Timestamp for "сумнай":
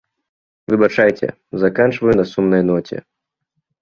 2.33-2.61